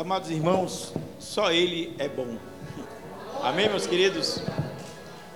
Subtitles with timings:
[0.00, 2.38] Amados irmãos, só Ele é bom.
[3.42, 4.40] Amém, meus queridos?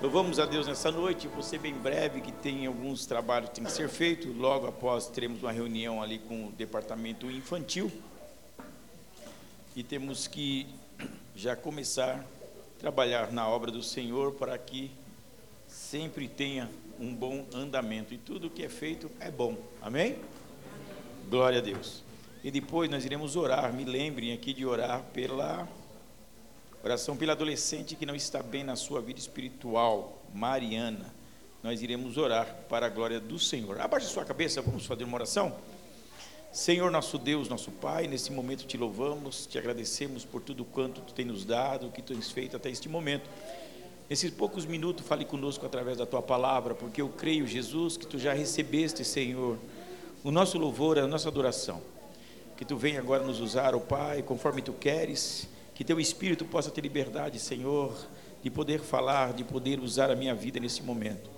[0.00, 1.29] Louvamos a Deus nessa noite.
[1.29, 4.33] Vou ser bem breve, que tem alguns trabalhos que tem que ser feito.
[4.33, 7.92] Logo após teremos uma reunião ali com o departamento infantil.
[9.77, 10.67] E temos que
[11.37, 14.91] já começar a trabalhar na obra do Senhor para que
[15.69, 18.15] sempre tenha um bom andamento.
[18.15, 19.59] E tudo que é feito é bom.
[19.83, 20.17] Amém?
[21.29, 22.03] Glória a Deus.
[22.45, 23.73] E depois nós iremos orar.
[23.73, 25.67] Me lembrem aqui de orar pela
[26.83, 31.07] oração pela adolescente que não está bem na sua vida espiritual, Mariana.
[31.62, 33.80] Nós iremos orar para a glória do Senhor.
[33.80, 35.57] Abaixe sua cabeça, vamos fazer uma oração.
[36.52, 41.15] Senhor, nosso Deus, nosso Pai, nesse momento te louvamos, te agradecemos por tudo quanto tu
[41.15, 43.27] tem nos dado, o que tu tens feito até este momento.
[44.11, 48.19] Nesses poucos minutos, fale conosco através da tua palavra, porque eu creio, Jesus, que tu
[48.19, 49.57] já recebeste, Senhor,
[50.23, 51.94] o nosso louvor, a nossa adoração.
[52.64, 56.70] Que tu venha agora nos usar, ó Pai, conforme tu queres, que teu espírito possa
[56.70, 57.95] ter liberdade, Senhor,
[58.43, 61.29] de poder falar, de poder usar a minha vida nesse momento.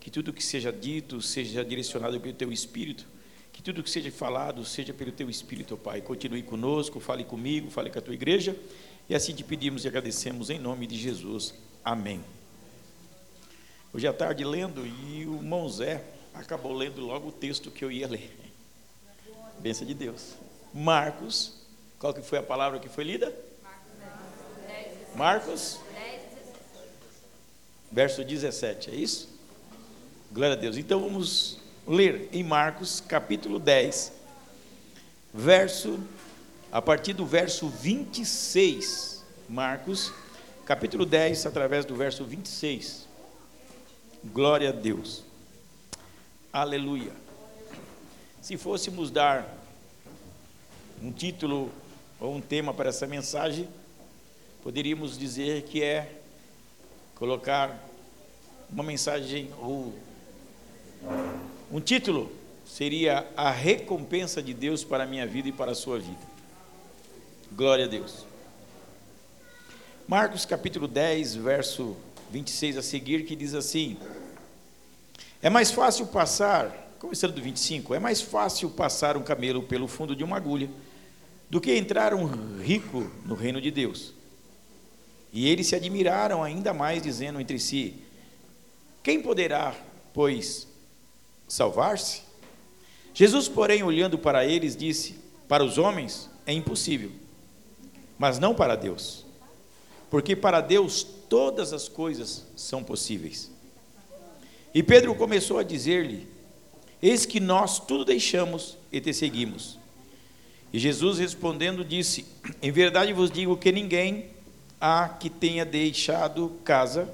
[0.00, 3.06] Que tudo que seja dito seja direcionado pelo teu espírito,
[3.52, 6.00] que tudo que seja falado seja pelo teu espírito, ó Pai.
[6.00, 8.56] Continue conosco, fale comigo, fale com a tua igreja,
[9.08, 11.54] e assim te pedimos e agradecemos em nome de Jesus.
[11.84, 12.20] Amém.
[13.92, 17.92] Hoje à tarde lendo e o irmão Zé acabou lendo logo o texto que eu
[17.92, 18.36] ia ler.
[19.60, 20.41] Benção de Deus.
[20.74, 21.54] Marcos,
[21.98, 23.32] qual que foi a palavra que foi lida?
[25.14, 25.78] Marcos,
[27.90, 29.28] verso 17, é isso?
[30.32, 30.78] Glória a Deus.
[30.78, 34.12] Então vamos ler em Marcos, capítulo 10,
[35.34, 36.00] verso,
[36.70, 39.22] a partir do verso 26.
[39.48, 40.10] Marcos,
[40.64, 43.06] capítulo 10, através do verso 26.
[44.24, 45.22] Glória a Deus.
[46.50, 47.12] Aleluia.
[48.40, 49.61] Se fôssemos dar
[51.02, 51.72] um título
[52.20, 53.68] ou um tema para essa mensagem,
[54.62, 56.08] poderíamos dizer que é
[57.16, 57.76] colocar
[58.70, 59.92] uma mensagem ou
[61.72, 62.30] um título
[62.64, 66.32] seria a recompensa de Deus para a minha vida e para a sua vida.
[67.50, 68.24] Glória a Deus.
[70.06, 71.96] Marcos capítulo 10, verso
[72.30, 73.96] 26 a seguir, que diz assim:
[75.42, 80.14] É mais fácil passar, começando do 25, é mais fácil passar um camelo pelo fundo
[80.14, 80.70] de uma agulha
[81.52, 84.14] do que entrar um rico no reino de Deus.
[85.30, 87.96] E eles se admiraram ainda mais, dizendo entre si:
[89.02, 89.74] Quem poderá,
[90.14, 90.66] pois,
[91.46, 92.22] salvar-se?
[93.12, 97.12] Jesus, porém, olhando para eles, disse: Para os homens é impossível,
[98.18, 99.26] mas não para Deus,
[100.10, 103.50] porque para Deus todas as coisas são possíveis.
[104.74, 106.26] E Pedro começou a dizer-lhe:
[107.02, 109.81] Eis que nós tudo deixamos e te seguimos.
[110.72, 112.24] E Jesus respondendo disse:
[112.62, 114.26] Em verdade vos digo que ninguém
[114.80, 117.12] há que tenha deixado casa,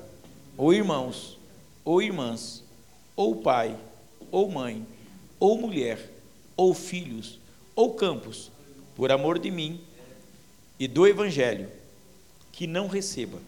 [0.57, 1.39] ou irmãos,
[1.85, 2.63] ou irmãs,
[3.17, 3.77] ou pai,
[4.31, 4.87] ou mãe,
[5.41, 6.11] ou mulher,
[6.57, 7.39] ou filhos,
[7.75, 8.51] ou campos,
[8.97, 9.81] por amor de mim
[10.79, 11.69] e do Evangelho,
[12.53, 13.39] que não receba.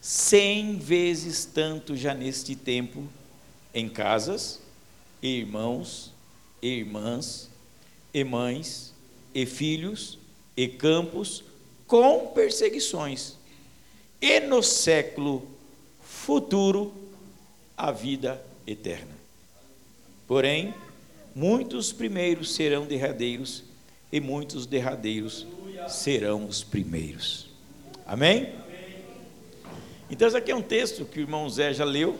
[0.00, 3.08] Cem vezes tanto já neste tempo
[3.72, 4.60] em casas,
[5.22, 6.12] irmãos,
[6.62, 7.50] irmãs,
[8.12, 8.93] e mães,
[9.34, 10.18] e filhos,
[10.56, 11.42] e campos,
[11.86, 13.34] com perseguições,
[14.20, 15.46] e no século
[16.00, 16.94] futuro
[17.76, 19.12] a vida eterna.
[20.26, 20.72] Porém,
[21.34, 23.64] muitos primeiros serão derradeiros,
[24.12, 25.46] e muitos derradeiros
[25.88, 27.48] serão os primeiros.
[28.06, 28.54] Amém?
[30.08, 32.16] Então, esse aqui é um texto que o irmão Zé já leu,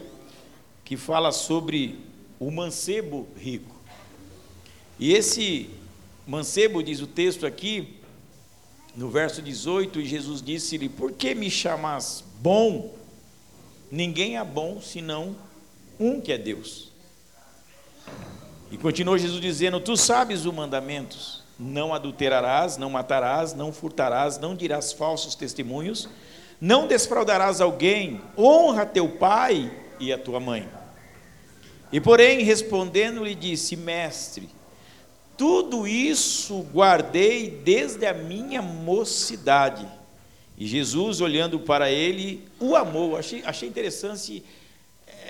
[0.83, 1.97] que fala sobre
[2.39, 3.75] o mancebo rico.
[4.99, 5.69] E esse
[6.27, 7.99] Mancebo diz o texto aqui,
[8.95, 12.95] no verso 18, e Jesus disse-lhe: Por que me chamas bom?
[13.91, 15.35] Ninguém é bom senão
[15.99, 16.91] um que é Deus.
[18.71, 24.55] E continuou Jesus dizendo: Tu sabes os mandamentos: não adulterarás, não matarás, não furtarás, não
[24.55, 26.09] dirás falsos testemunhos,
[26.59, 30.67] não defraudarás alguém, honra teu pai e a tua mãe.
[31.91, 34.49] E porém, respondendo, lhe disse: Mestre,
[35.37, 39.87] tudo isso guardei desde a minha mocidade.
[40.57, 43.17] E Jesus, olhando para ele, o amou.
[43.17, 44.43] Achei, achei interessante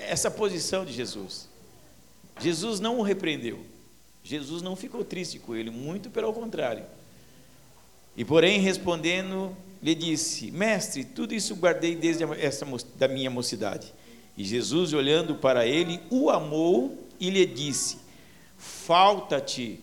[0.08, 1.50] essa posição de Jesus.
[2.40, 3.60] Jesus não o repreendeu.
[4.24, 6.84] Jesus não ficou triste com ele, muito pelo contrário.
[8.18, 12.66] E porém, respondendo, lhe disse: Mestre, tudo isso guardei desde essa
[12.98, 13.94] da minha mocidade.
[14.38, 17.98] E Jesus, olhando para ele, o amou e lhe disse:
[18.58, 19.80] Falta-te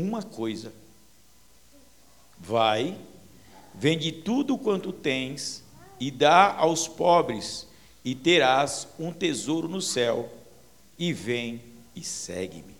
[0.00, 0.72] uma coisa.
[2.38, 2.96] Vai,
[3.74, 5.62] vende tudo quanto tens
[5.98, 7.66] e dá aos pobres,
[8.04, 10.30] e terás um tesouro no céu,
[10.98, 11.62] e vem
[11.94, 12.76] e segue-me.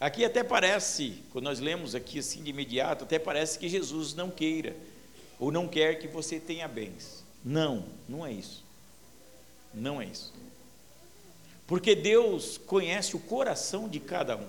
[0.00, 4.30] Aqui até parece, quando nós lemos aqui assim de imediato, até parece que Jesus não
[4.30, 4.76] queira
[5.38, 7.24] ou não quer que você tenha bens.
[7.44, 8.64] Não, não é isso.
[9.72, 10.32] Não é isso.
[11.66, 14.46] Porque Deus conhece o coração de cada um.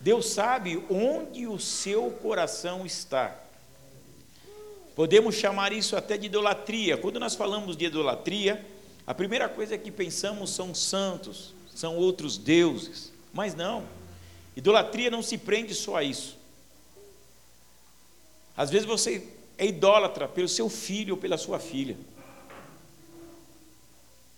[0.00, 3.40] Deus sabe onde o seu coração está.
[4.94, 6.96] Podemos chamar isso até de idolatria.
[6.96, 8.64] Quando nós falamos de idolatria,
[9.06, 13.12] a primeira coisa que pensamos são santos, são outros deuses.
[13.32, 13.84] Mas não,
[14.56, 16.36] idolatria não se prende só a isso.
[18.56, 21.96] Às vezes você é idólatra pelo seu filho ou pela sua filha.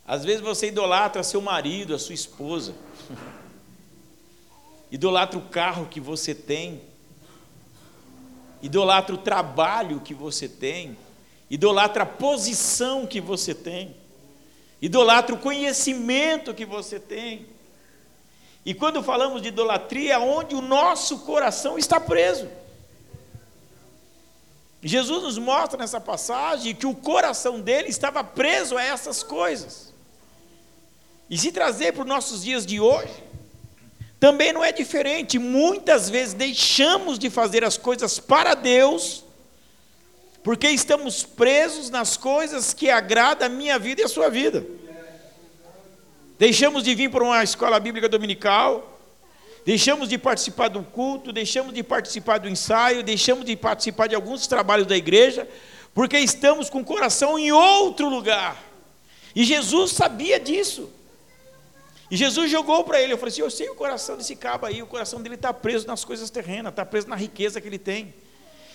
[0.09, 2.75] Às vezes você idolatra seu marido, a sua esposa.
[4.91, 6.81] idolatra o carro que você tem.
[8.63, 10.97] Idolatra o trabalho que você tem.
[11.51, 13.95] Idolatra a posição que você tem.
[14.81, 17.47] Idolatra o conhecimento que você tem.
[18.65, 22.49] E quando falamos de idolatria, é onde o nosso coração está preso.
[24.83, 29.88] Jesus nos mostra nessa passagem que o coração dele estava preso a essas coisas.
[31.31, 33.13] E se trazer para os nossos dias de hoje,
[34.19, 35.39] também não é diferente.
[35.39, 39.25] Muitas vezes deixamos de fazer as coisas para Deus,
[40.43, 44.65] porque estamos presos nas coisas que agradam a minha vida e a sua vida.
[46.39, 49.01] Deixamos de vir para uma escola bíblica dominical,
[49.67, 54.47] deixamos de participar do culto, deixamos de participar do ensaio, deixamos de participar de alguns
[54.47, 55.49] trabalhos da igreja,
[55.93, 58.57] porque estamos com o coração em outro lugar.
[59.35, 60.89] E Jesus sabia disso.
[62.11, 64.83] E Jesus jogou para ele, eu falei assim, eu sei o coração desse cabo aí,
[64.83, 68.15] o coração dele está preso nas coisas terrenas, está preso na riqueza que ele tem.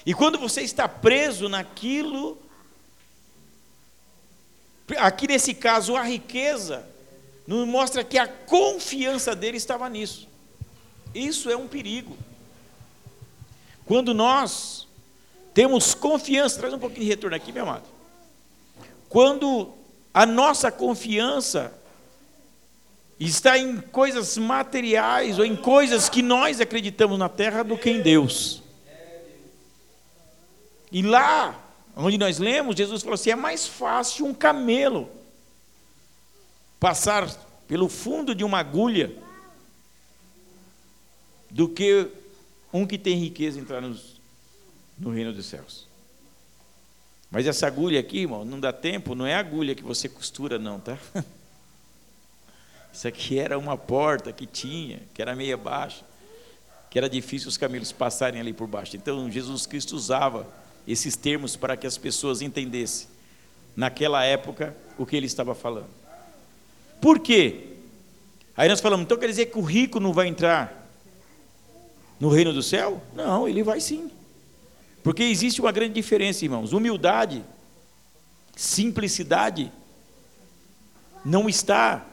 [0.06, 2.38] E quando você está preso naquilo,
[4.97, 6.88] aqui nesse caso a riqueza,
[7.47, 10.27] nos mostra que a confiança dele estava nisso.
[11.13, 12.18] Isso é um perigo.
[13.86, 14.88] Quando nós
[15.53, 17.86] temos confiança, traz um pouquinho de retorno aqui, meu amado.
[19.09, 19.74] Quando
[20.13, 21.74] a nossa confiança
[23.19, 28.01] está em coisas materiais ou em coisas que nós acreditamos na terra do que em
[28.01, 28.62] Deus.
[30.92, 31.60] E lá,
[31.95, 35.10] onde nós lemos, Jesus falou assim: é mais fácil um camelo
[36.80, 37.30] passar
[37.68, 39.15] pelo fundo de uma agulha
[41.50, 42.07] do que
[42.71, 44.19] um que tem riqueza entrar nos,
[44.98, 45.88] no reino dos céus.
[47.31, 50.80] Mas essa agulha aqui, irmão, não dá tempo, não é agulha que você costura, não,
[50.80, 50.98] tá?
[52.93, 56.05] Isso aqui era uma porta que tinha, que era meia baixa,
[56.91, 58.95] que era difícil os camelos passarem ali por baixo.
[58.95, 60.47] Então Jesus Cristo usava
[60.87, 63.07] esses termos para que as pessoas entendessem,
[63.75, 65.89] naquela época, o que ele estava falando.
[67.01, 67.69] Por quê?
[68.55, 70.87] Aí nós falamos, então quer dizer que o rico não vai entrar
[72.19, 73.01] no reino do céu?
[73.15, 74.11] Não, ele vai sim.
[75.01, 76.73] Porque existe uma grande diferença, irmãos.
[76.73, 77.43] Humildade,
[78.55, 79.71] simplicidade,
[81.25, 82.05] não está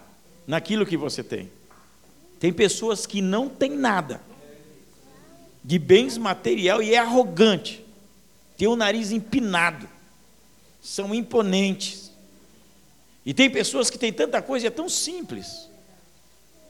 [0.50, 1.49] naquilo que você tem.
[2.41, 4.20] Tem pessoas que não têm nada
[5.62, 7.85] de bens material e é arrogante,
[8.59, 9.88] tem o nariz empinado,
[10.83, 12.11] são imponentes.
[13.25, 15.69] E tem pessoas que têm tanta coisa e é tão simples,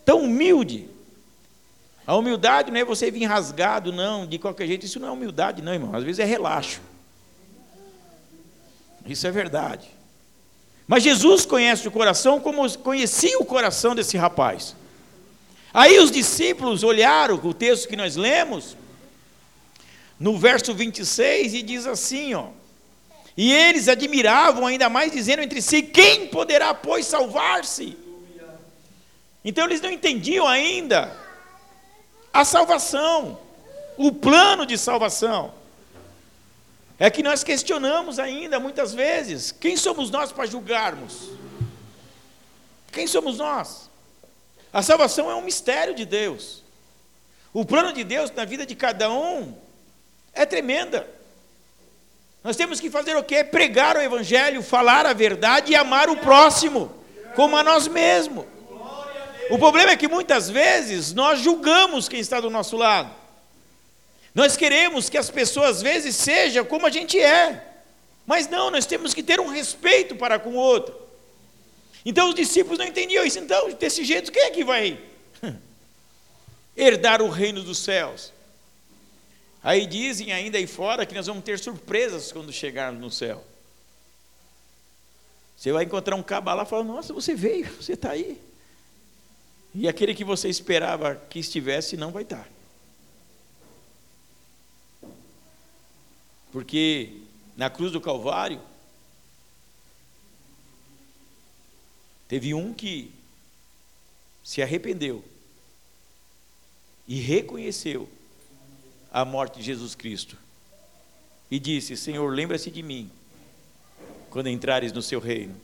[0.05, 0.87] tão humilde.
[2.07, 4.85] A humildade não é você vir rasgado, não, de qualquer jeito.
[4.85, 5.95] Isso não é humildade, não, irmão.
[5.95, 6.83] Às vezes é relaxo.
[9.07, 9.89] Isso é verdade.
[10.91, 14.75] Mas Jesus conhece o coração como conhecia o coração desse rapaz.
[15.73, 18.77] Aí os discípulos olharam o texto que nós lemos,
[20.19, 22.49] no verso 26, e diz assim: ó,
[23.37, 27.97] e eles admiravam ainda mais, dizendo entre si: quem poderá, pois, salvar-se?
[29.45, 31.17] Então eles não entendiam ainda
[32.33, 33.39] a salvação,
[33.97, 35.55] o plano de salvação
[37.01, 41.31] é que nós questionamos ainda muitas vezes: quem somos nós para julgarmos?
[42.93, 43.89] Quem somos nós?
[44.71, 46.63] A salvação é um mistério de Deus.
[47.55, 49.57] O plano de Deus na vida de cada um
[50.35, 51.09] é tremenda.
[52.45, 53.43] Nós temos que fazer o quê?
[53.43, 56.95] Pregar o Evangelho, falar a verdade e amar o próximo,
[57.35, 58.45] como a nós mesmos.
[59.51, 63.20] O problema é que muitas vezes nós julgamos quem está do nosso lado.
[64.35, 67.67] Nós queremos que as pessoas às vezes sejam como a gente é.
[68.27, 70.95] Mas não, nós temos que ter um respeito para com o outro.
[72.05, 73.39] Então os discípulos não entendiam isso.
[73.39, 75.01] Então, desse jeito, quem é que vai
[76.77, 78.33] herdar o reino dos céus?
[79.63, 83.45] Aí dizem ainda aí fora que nós vamos ter surpresas quando chegarmos no céu.
[85.57, 88.41] Você vai encontrar um caba lá e fala: Nossa, você veio, você está aí.
[89.75, 92.49] E aquele que você esperava que estivesse não vai estar.
[96.53, 97.21] Porque
[97.57, 98.61] na cruz do Calvário,
[102.27, 103.13] teve um que
[104.43, 105.25] se arrependeu
[107.07, 108.09] e reconheceu
[109.13, 110.39] a morte de Jesus Cristo
[111.51, 113.11] e disse: Senhor, lembra-se de mim
[114.31, 115.55] quando entrares no seu reino.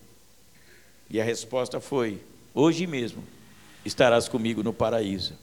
[1.09, 3.25] E a resposta foi: Hoje mesmo
[3.85, 5.35] estarás comigo no paraíso.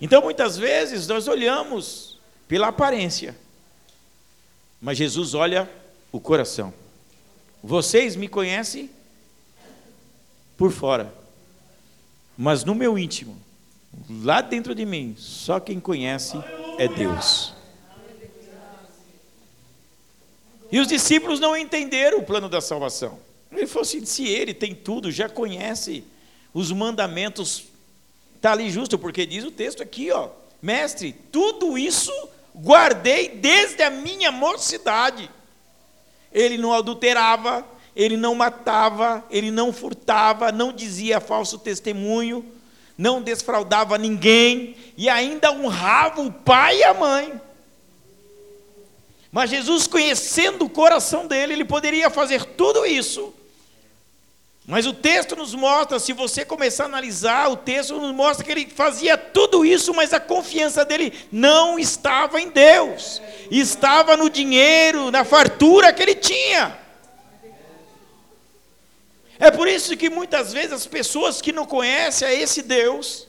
[0.00, 2.15] Então, muitas vezes, nós olhamos
[2.48, 3.36] pela aparência,
[4.80, 5.70] mas Jesus olha
[6.12, 6.72] o coração.
[7.62, 8.90] Vocês me conhecem
[10.56, 11.12] por fora,
[12.36, 13.36] mas no meu íntimo,
[14.22, 16.36] lá dentro de mim, só quem conhece
[16.78, 17.54] é Deus.
[20.70, 23.18] E os discípulos não entenderam o plano da salvação.
[23.50, 26.04] Ele falou assim: se ele tem tudo, já conhece
[26.52, 27.64] os mandamentos,
[28.34, 32.12] está ali justo, porque diz o texto aqui, ó, mestre, tudo isso
[32.56, 35.30] guardei desde a minha mocidade.
[36.32, 42.44] Ele não adulterava, ele não matava, ele não furtava, não dizia falso testemunho,
[42.96, 47.40] não desfraudava ninguém e ainda honrava o pai e a mãe.
[49.30, 53.34] Mas Jesus, conhecendo o coração dele, ele poderia fazer tudo isso.
[54.66, 58.50] Mas o texto nos mostra, se você começar a analisar, o texto nos mostra que
[58.50, 65.12] ele fazia tudo isso, mas a confiança dele não estava em Deus, estava no dinheiro,
[65.12, 66.76] na fartura que ele tinha.
[69.38, 73.28] É por isso que muitas vezes as pessoas que não conhecem a esse Deus,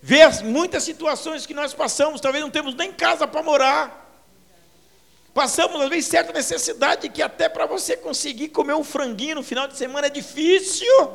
[0.00, 4.01] vê muitas situações que nós passamos, talvez não temos nem casa para morar,
[5.34, 9.66] Passamos, às vezes, certa necessidade que até para você conseguir comer um franguinho no final
[9.66, 11.10] de semana é difícil.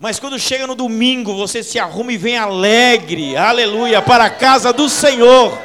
[0.00, 4.72] Mas quando chega no domingo, você se arruma e vem alegre, aleluia, para a casa
[4.72, 5.56] do Senhor,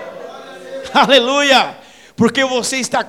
[0.94, 1.76] aleluia,
[2.16, 3.06] porque você está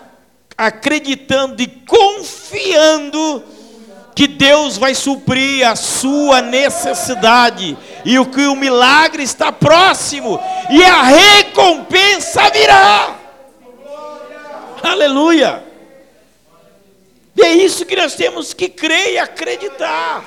[0.56, 3.44] acreditando e confiando
[4.16, 10.82] que Deus vai suprir a sua necessidade e o que o milagre está próximo e
[10.82, 13.21] a recompensa virá.
[14.82, 15.64] Aleluia!
[17.36, 20.24] E é isso que nós temos que crer e acreditar.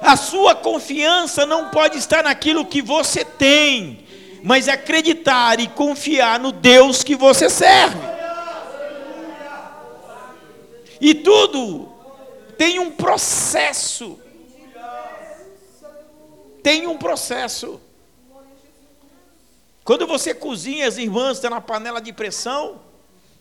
[0.00, 4.06] A sua confiança não pode estar naquilo que você tem,
[4.42, 7.98] mas acreditar e confiar no Deus que você serve.
[11.00, 11.88] E tudo
[12.56, 14.18] tem um processo.
[16.62, 17.80] Tem um processo.
[19.84, 22.78] Quando você cozinha, as irmãs estão na panela de pressão,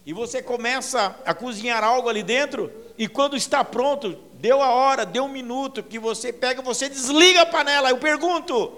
[0.08, 5.06] e você começa a cozinhar algo ali dentro, e quando está pronto, deu a hora,
[5.06, 7.90] deu um minuto, que você pega, você desliga a panela.
[7.90, 8.72] Eu pergunto: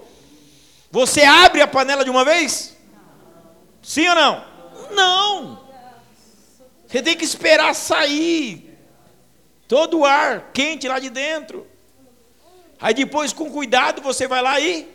[0.90, 2.76] você abre a panela de uma vez?
[3.80, 4.44] Sim ou não?
[4.90, 5.64] Não.
[6.88, 8.76] Você tem que esperar sair
[9.68, 11.64] todo o ar quente lá de dentro.
[12.80, 14.88] Aí depois, com cuidado, você vai lá e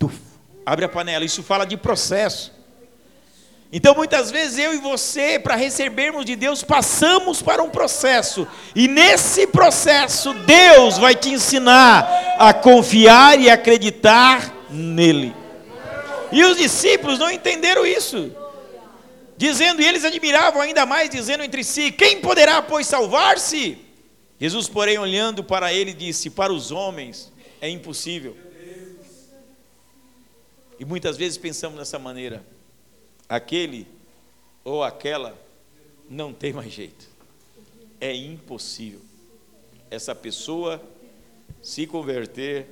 [0.00, 0.18] tuf,
[0.66, 1.24] abre a panela.
[1.24, 2.55] Isso fala de processo.
[3.72, 8.86] Então, muitas vezes eu e você, para recebermos de Deus, passamos para um processo, e
[8.86, 15.34] nesse processo, Deus vai te ensinar a confiar e acreditar nele.
[16.30, 18.32] E os discípulos não entenderam isso,
[19.36, 23.78] dizendo, e eles admiravam ainda mais, dizendo entre si: Quem poderá, pois, salvar-se?
[24.38, 28.36] Jesus, porém, olhando para ele, disse: Para os homens é impossível.
[30.78, 32.44] E muitas vezes pensamos dessa maneira
[33.28, 33.86] aquele
[34.64, 35.36] ou aquela
[36.08, 37.08] não tem mais jeito.
[38.00, 39.00] É impossível.
[39.90, 40.82] Essa pessoa
[41.62, 42.66] se converter,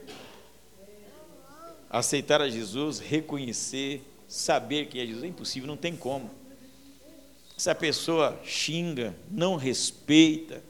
[1.90, 6.30] aceitar a Jesus, reconhecer, saber que é Jesus, é impossível, não tem como.
[7.56, 10.62] Essa pessoa xinga, não respeita,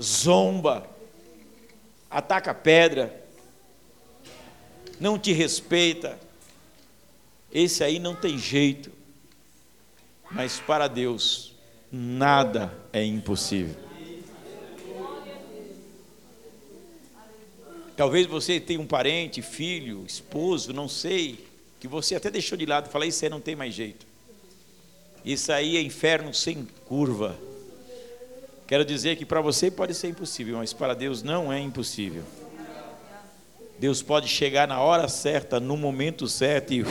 [0.00, 0.88] zomba,
[2.10, 3.24] ataca pedra,
[5.00, 6.18] não te respeita,
[7.54, 8.90] esse aí não tem jeito.
[10.28, 11.54] Mas para Deus,
[11.90, 13.76] nada é impossível.
[17.96, 21.46] Talvez você tenha um parente, filho, esposo, não sei,
[21.78, 24.04] que você até deixou de lado falou: Isso aí não tem mais jeito.
[25.24, 27.38] Isso aí é inferno sem curva.
[28.66, 32.24] Quero dizer que para você pode ser impossível, mas para Deus não é impossível.
[33.78, 36.84] Deus pode chegar na hora certa, no momento certo e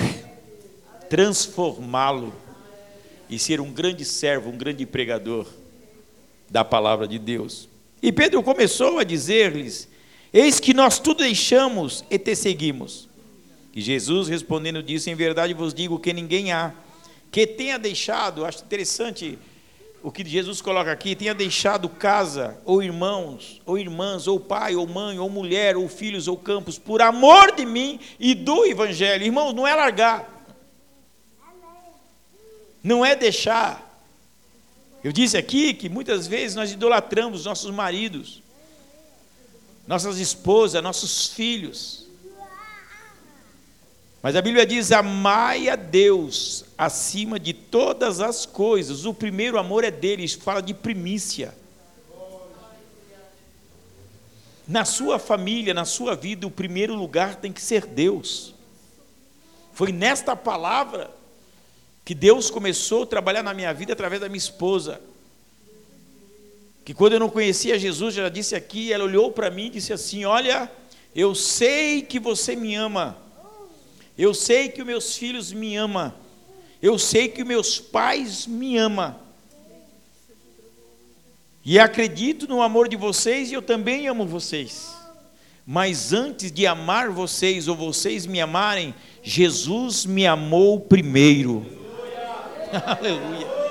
[1.13, 2.33] transformá-lo
[3.29, 5.45] e ser um grande servo, um grande pregador
[6.49, 7.69] da palavra de Deus.
[8.01, 9.87] E Pedro começou a dizer-lhes:
[10.33, 13.07] Eis que nós tudo deixamos e te seguimos.
[13.75, 16.73] E Jesus respondendo disse: Em verdade vos digo que ninguém há
[17.31, 19.37] que tenha deixado, acho interessante
[20.01, 24.87] o que Jesus coloca aqui, tenha deixado casa, ou irmãos, ou irmãs, ou pai, ou
[24.87, 29.23] mãe, ou mulher, ou filhos, ou campos, por amor de mim e do Evangelho.
[29.23, 30.33] Irmãos, não é largar,
[32.83, 33.89] não é deixar.
[35.03, 38.43] Eu disse aqui que muitas vezes nós idolatramos nossos maridos,
[39.87, 42.07] nossas esposas, nossos filhos.
[44.21, 49.05] Mas a Bíblia diz: amai a Deus acima de todas as coisas.
[49.05, 51.53] O primeiro amor é dele, fala de primícia.
[54.65, 58.55] Na sua família, na sua vida, o primeiro lugar tem que ser Deus.
[59.73, 61.11] Foi nesta palavra
[62.05, 65.01] que Deus começou a trabalhar na minha vida através da minha esposa.
[66.83, 69.93] Que quando eu não conhecia Jesus, já disse aqui, ela olhou para mim e disse
[69.93, 70.69] assim: Olha,
[71.15, 73.23] eu sei que você me ama
[74.17, 76.13] eu sei que os meus filhos me amam.
[76.81, 79.15] Eu sei que os meus pais me amam.
[81.65, 84.93] E acredito no amor de vocês e eu também amo vocês.
[85.65, 88.93] Mas antes de amar vocês ou vocês me amarem,
[89.23, 91.82] Jesus me amou primeiro.
[92.73, 93.63] Aleluia.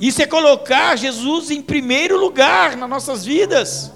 [0.00, 3.92] Isso é colocar Jesus em primeiro lugar nas nossas vidas.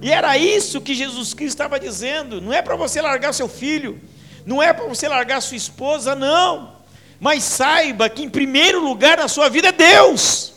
[0.00, 4.00] E era isso que Jesus Cristo estava dizendo: não é para você largar seu filho,
[4.46, 6.72] não é para você largar sua esposa, não.
[7.20, 10.54] Mas saiba que em primeiro lugar na sua vida é Deus.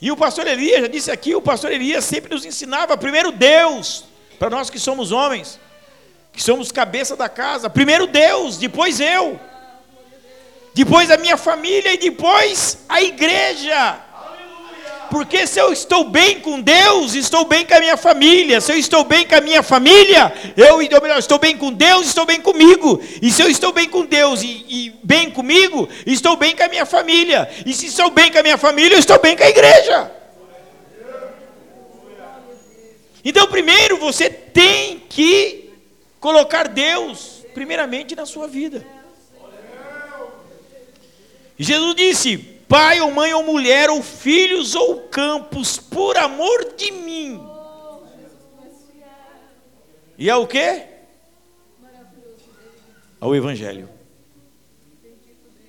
[0.00, 4.04] E o pastor Elias já disse aqui: o pastor Elias sempre nos ensinava primeiro Deus,
[4.38, 5.60] para nós que somos homens,
[6.34, 9.38] que somos cabeça da casa, primeiro Deus, depois eu,
[10.74, 14.00] depois a minha família e depois a igreja.
[15.10, 18.60] Porque se eu estou bem com Deus, estou bem com a minha família.
[18.60, 22.26] Se eu estou bem com a minha família, eu, melhor, estou bem com Deus, estou
[22.26, 23.00] bem comigo.
[23.22, 26.68] E se eu estou bem com Deus e, e bem comigo, estou bem com a
[26.68, 27.48] minha família.
[27.64, 30.10] E se estou bem com a minha família, eu estou bem com a igreja.
[33.24, 35.63] Então, primeiro você tem que
[36.24, 38.82] colocar Deus primeiramente na sua vida.
[41.58, 47.46] Jesus disse: pai ou mãe ou mulher ou filhos ou campos por amor de mim.
[50.16, 50.86] E é o que?
[53.20, 53.90] Ao evangelho.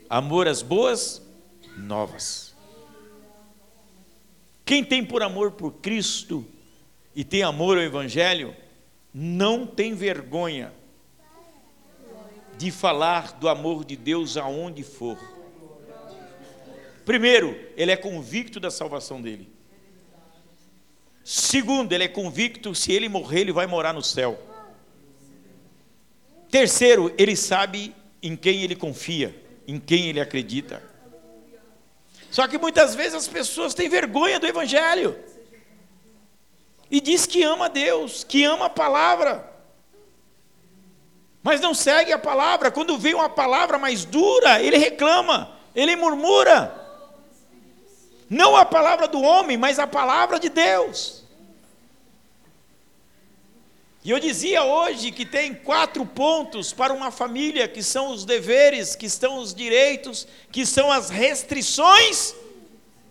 [0.10, 1.22] Amor às boas
[1.78, 2.56] novas.
[4.64, 6.46] Quem tem por amor por Cristo
[7.14, 8.56] e tem amor ao evangelho,
[9.18, 10.74] não tem vergonha
[12.58, 15.18] de falar do amor de Deus aonde for.
[17.06, 19.50] Primeiro, ele é convicto da salvação dele.
[21.24, 24.38] Segundo, ele é convicto se ele morrer, ele vai morar no céu.
[26.52, 29.34] Terceiro, ele sabe em quem ele confia,
[29.66, 30.84] em quem ele acredita.
[32.30, 35.18] Só que muitas vezes as pessoas têm vergonha do evangelho.
[36.90, 39.52] E diz que ama Deus, que ama a palavra.
[41.42, 42.72] Mas não segue a palavra.
[42.72, 46.84] Quando vem uma palavra mais dura, ele reclama, ele murmura.
[48.30, 51.24] Não a palavra do homem, mas a palavra de Deus.
[54.04, 58.96] E eu dizia hoje que tem quatro pontos para uma família, que são os deveres,
[58.96, 62.36] que são os direitos, que são as restrições,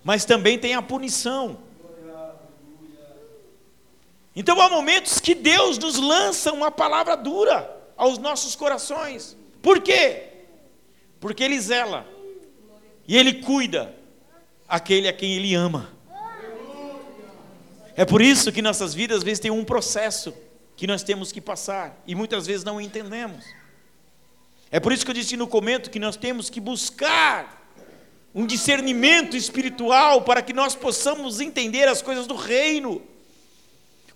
[0.04, 1.58] mas também tem a punição.
[4.37, 9.37] Então há momentos que Deus nos lança uma palavra dura aos nossos corações.
[9.62, 10.25] Por quê?
[11.20, 12.07] Porque Ele zela
[13.07, 13.94] e Ele cuida
[14.68, 15.90] aquele a quem Ele ama.
[17.97, 20.35] É por isso que nossas vidas às vezes tem um processo
[20.77, 23.44] que nós temos que passar e muitas vezes não entendemos.
[24.70, 27.70] É por isso que eu disse no comento que nós temos que buscar
[28.35, 33.01] um discernimento espiritual para que nós possamos entender as coisas do reino.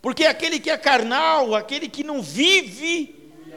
[0.01, 3.15] Porque aquele que é carnal, aquele que não vive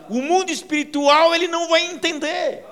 [0.10, 2.66] o mundo espiritual, ele não vai entender.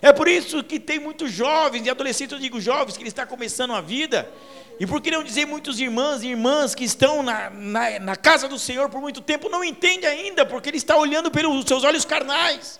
[0.00, 3.26] É por isso que tem muitos jovens e adolescentes, eu digo jovens, que ele está
[3.26, 4.30] começando a vida.
[4.78, 8.46] E por que não dizer muitos irmãos e irmãs que estão na, na, na casa
[8.46, 12.04] do Senhor por muito tempo, não entende ainda, porque ele está olhando pelos seus olhos
[12.04, 12.78] carnais.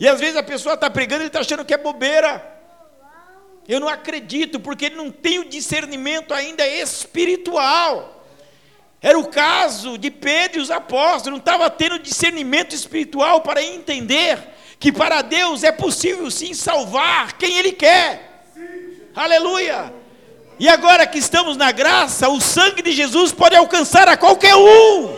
[0.00, 2.54] E às vezes a pessoa está pregando ele está achando que é bobeira.
[3.68, 8.15] Eu não acredito, porque ele não tem o discernimento ainda espiritual.
[9.02, 14.38] Era o caso de Pedro e os apóstolos, não estava tendo discernimento espiritual para entender
[14.78, 18.44] que para Deus é possível sim salvar quem Ele quer.
[19.14, 19.92] Aleluia!
[20.58, 25.16] E agora que estamos na graça, o sangue de Jesus pode alcançar a qualquer um.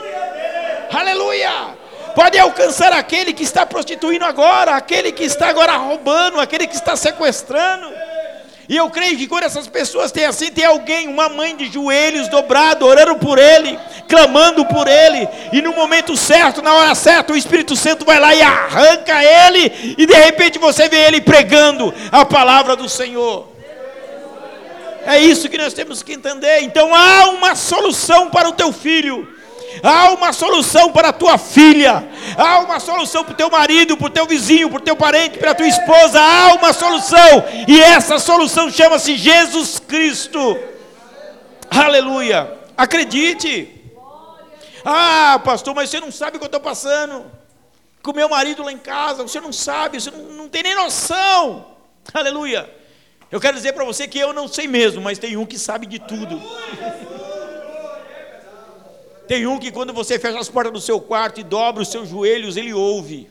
[0.92, 1.76] Aleluia!
[2.14, 6.96] Pode alcançar aquele que está prostituindo agora, aquele que está agora roubando, aquele que está
[6.96, 7.88] sequestrando.
[8.68, 12.28] E eu creio que quando essas pessoas têm assim, tem alguém, uma mãe de joelhos
[12.28, 17.36] dobrado, orando por ele, clamando por ele, e no momento certo, na hora certa, o
[17.36, 22.26] Espírito Santo vai lá e arranca ele, e de repente você vê ele pregando a
[22.26, 23.48] palavra do Senhor.
[25.06, 26.60] É isso que nós temos que entender.
[26.60, 29.37] Então há uma solução para o teu filho.
[29.82, 34.06] Há uma solução para a tua filha, há uma solução para o teu marido, para
[34.06, 37.80] o teu vizinho, para o teu parente, para a tua esposa, há uma solução, e
[37.80, 40.58] essa solução chama-se Jesus Cristo.
[41.70, 42.58] Aleluia.
[42.76, 43.74] Acredite.
[44.84, 47.26] Ah, pastor, mas você não sabe o que eu estou passando.
[48.02, 51.66] Com meu marido lá em casa, você não sabe, você não, não tem nem noção.
[52.14, 52.72] Aleluia.
[53.30, 55.86] Eu quero dizer para você que eu não sei mesmo, mas tem um que sabe
[55.86, 56.40] de tudo.
[59.28, 62.08] Tem um que quando você fecha as portas do seu quarto e dobra os seus
[62.08, 63.30] joelhos, ele ouve.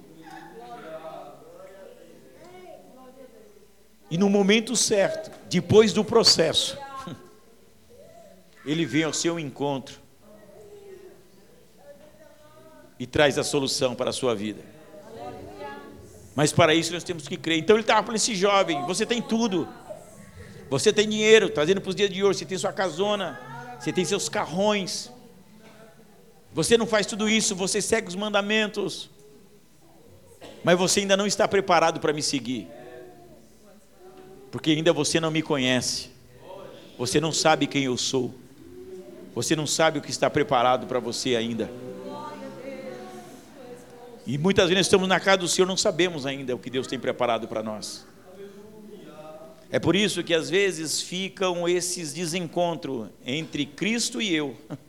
[4.09, 6.77] E no momento certo, depois do processo,
[8.63, 9.99] ele vem ao seu encontro
[12.99, 14.61] e traz a solução para a sua vida.
[16.35, 17.57] Mas para isso nós temos que crer.
[17.57, 19.67] Então ele estava para esse jovem: você tem tudo.
[20.69, 23.39] Você tem dinheiro, trazendo para os dias de hoje, você tem sua casona,
[23.79, 25.09] você tem seus carrões,
[26.57, 29.11] você não faz tudo isso, você segue os mandamentos,
[30.63, 32.67] mas você ainda não está preparado para me seguir,
[34.49, 36.09] porque ainda você não me conhece,
[36.97, 38.33] você não sabe quem eu sou,
[39.35, 41.69] você não sabe o que está preparado para você ainda.
[44.25, 46.97] E muitas vezes estamos na casa do Senhor, não sabemos ainda o que Deus tem
[46.97, 48.03] preparado para nós.
[49.69, 54.57] É por isso que às vezes ficam esses desencontros entre Cristo e eu.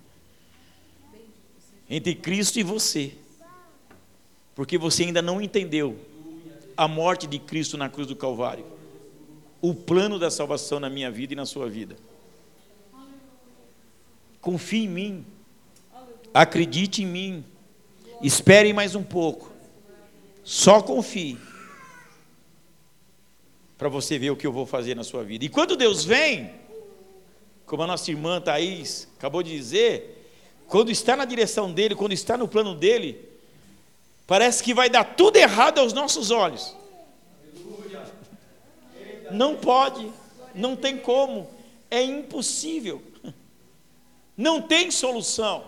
[1.89, 3.13] entre Cristo e você,
[4.55, 5.99] porque você ainda não entendeu
[6.77, 8.65] a morte de Cristo na cruz do Calvário,
[9.61, 11.97] o plano da salvação na minha vida e na sua vida.
[14.41, 15.27] Confie em mim,
[16.33, 17.45] acredite em mim,
[18.23, 19.51] espere mais um pouco,
[20.45, 21.39] só confie,
[23.77, 25.45] para você ver o que eu vou fazer na sua vida.
[25.45, 26.51] E quando Deus vem,
[27.65, 30.18] como a nossa irmã Thaís acabou de dizer,
[30.69, 33.27] quando está na direção dele, quando está no plano dele,
[34.27, 36.77] parece que vai dar tudo errado aos nossos olhos.
[39.33, 40.13] Não pode,
[40.55, 41.49] não tem como,
[41.91, 43.03] é impossível,
[44.37, 45.65] não tem solução.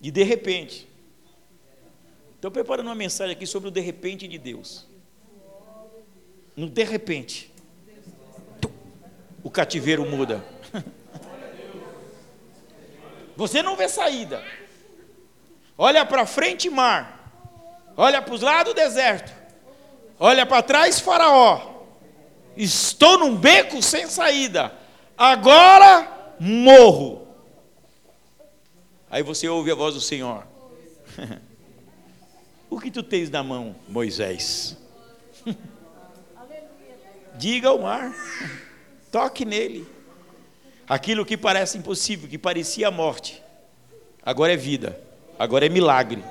[0.00, 0.86] E de repente,
[2.36, 4.86] estou preparando uma mensagem aqui sobre o de repente de Deus.
[6.56, 7.50] No de repente,
[9.42, 10.53] o cativeiro muda.
[13.36, 14.44] Você não vê saída.
[15.76, 17.32] Olha para frente, mar.
[17.96, 19.32] Olha para os lados, deserto.
[20.18, 21.74] Olha para trás, Faraó.
[22.56, 24.72] Estou num beco sem saída.
[25.16, 27.26] Agora morro.
[29.10, 30.46] Aí você ouve a voz do Senhor.
[32.70, 34.76] o que tu tens na mão, Moisés?
[37.36, 38.12] Diga ao mar.
[39.10, 39.93] Toque nele.
[40.88, 43.42] Aquilo que parece impossível, que parecia morte,
[44.22, 45.00] agora é vida,
[45.38, 46.22] agora é milagre,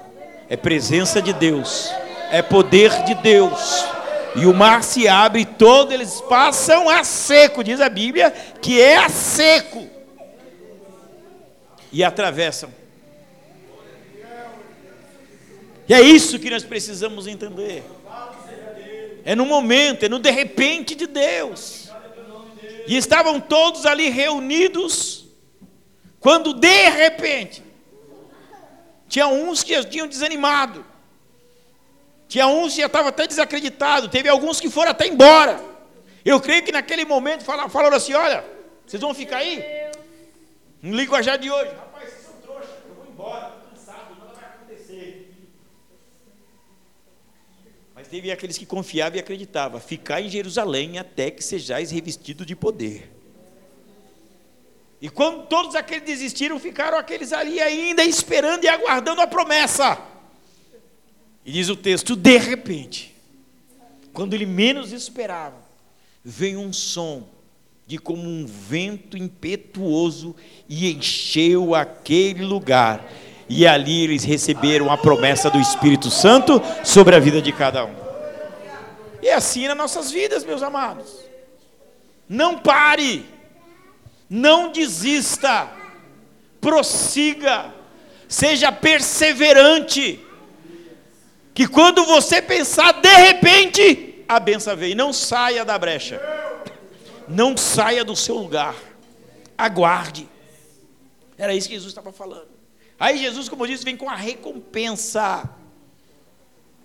[0.48, 1.90] é presença de Deus,
[2.32, 3.86] é poder de Deus.
[4.36, 8.82] E o mar se abre e todos eles passam a seco, diz a Bíblia, que
[8.82, 9.88] é a seco.
[11.92, 12.72] E atravessam.
[15.88, 17.84] E é isso que nós precisamos entender.
[19.26, 21.83] É no momento, é no de repente de Deus.
[22.88, 25.26] E estavam todos ali reunidos,
[26.20, 27.64] quando de repente,
[29.08, 30.86] tinha uns que tinham desanimado,
[32.28, 35.64] tinha uns que já estavam até desacreditados, teve alguns que foram até embora.
[36.26, 38.44] Eu creio que naquele momento falaram, falaram assim: olha,
[38.86, 39.64] vocês vão ficar aí?
[40.82, 44.46] No linguajar de hoje, rapaz, vocês são trouxas, eu vou embora, estou cansado, nada vai
[44.46, 45.32] acontecer.
[47.96, 52.56] Mas teve aqueles que confiavam e acreditavam: ficar em Jerusalém até que sejais revestido de
[52.56, 53.12] poder.
[55.02, 60.00] E quando todos aqueles desistiram, ficaram aqueles ali ainda esperando e aguardando a promessa.
[61.44, 63.16] E diz o texto: de repente,
[64.14, 65.58] quando ele menos esperava,
[66.24, 67.28] vem um som
[67.88, 70.36] de como um vento impetuoso
[70.70, 73.12] e encheu aquele lugar.
[73.50, 78.03] E ali eles receberam a promessa do Espírito Santo sobre a vida de cada um.
[79.24, 81.24] E é assim nas nossas vidas, meus amados.
[82.28, 83.26] Não pare,
[84.30, 85.72] não desista,
[86.60, 87.74] prossiga,
[88.28, 90.20] seja perseverante.
[91.54, 94.94] Que quando você pensar, de repente, a benção vem.
[94.94, 96.22] Não saia da brecha.
[97.26, 98.76] Não saia do seu lugar.
[99.58, 100.28] Aguarde.
[101.38, 102.50] Era isso que Jesus estava falando.
[103.00, 105.50] Aí Jesus, como eu disse, vem com a recompensa.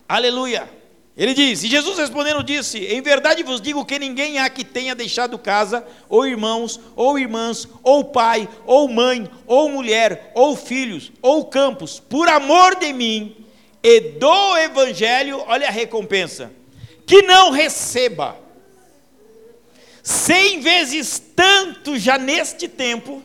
[0.08, 0.77] Aleluia.
[1.18, 4.94] Ele diz, e Jesus respondendo disse: Em verdade vos digo que ninguém há que tenha
[4.94, 11.44] deixado casa, ou irmãos, ou irmãs, ou pai, ou mãe, ou mulher, ou filhos, ou
[11.46, 13.34] campos, por amor de mim
[13.82, 16.52] e do evangelho, olha a recompensa,
[17.04, 18.38] que não receba.
[20.00, 23.24] Cem vezes tanto já neste tempo,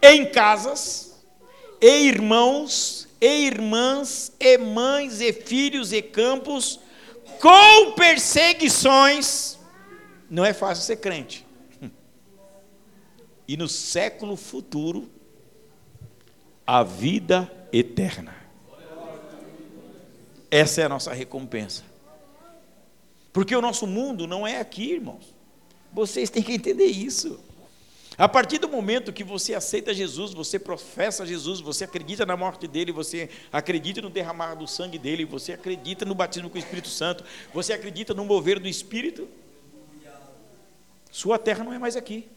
[0.00, 1.18] em casas,
[1.80, 6.80] e irmãos, e irmãs, e mães, e filhos, e campos,
[7.40, 9.58] com perseguições,
[10.30, 11.46] não é fácil ser crente.
[13.46, 15.10] E no século futuro,
[16.66, 18.36] a vida eterna.
[20.50, 21.82] Essa é a nossa recompensa.
[23.32, 25.34] Porque o nosso mundo não é aqui, irmãos.
[25.92, 27.40] Vocês têm que entender isso.
[28.18, 32.66] A partir do momento que você aceita Jesus, você professa Jesus, você acredita na morte
[32.66, 36.88] dele, você acredita no derramar do sangue dele, você acredita no batismo com o Espírito
[36.88, 37.22] Santo,
[37.54, 39.28] você acredita no mover do Espírito,
[41.12, 42.28] sua terra não é mais aqui.